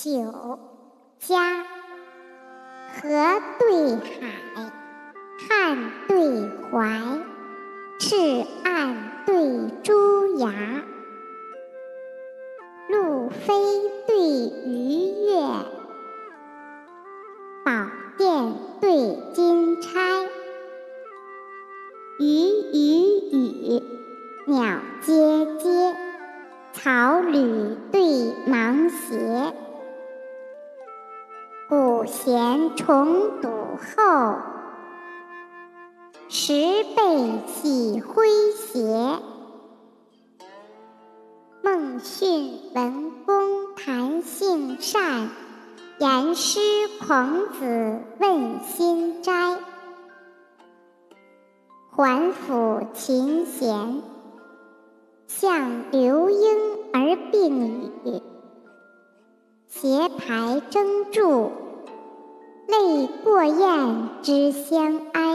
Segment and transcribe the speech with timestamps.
[0.00, 0.60] 九
[1.18, 1.64] 家
[2.94, 3.08] 河
[3.58, 4.70] 对海，
[5.48, 7.18] 汉对淮，
[7.98, 9.34] 赤岸对
[9.82, 10.52] 朱崖，
[12.88, 13.52] 路飞
[14.06, 15.42] 对鱼跃，
[17.64, 17.72] 宝
[18.16, 20.28] 殿对金钗，
[22.20, 22.24] 鱼
[22.72, 22.76] 与
[23.32, 23.82] 羽，
[24.46, 25.96] 鸟阶阶，
[26.72, 29.52] 草履对芒鞋。
[31.98, 34.36] 古弦重堵后，
[36.28, 36.52] 十
[36.94, 39.18] 倍起诙谐。
[41.60, 45.28] 孟训文公谈性善，
[45.98, 46.60] 言师
[47.04, 49.58] 孔子问心斋。
[51.90, 54.02] 环辅琴弦，
[55.26, 56.58] 向刘莺
[56.92, 58.22] 而并语。
[59.66, 61.67] 携排争柱，泪
[63.22, 65.27] 过雁之相安。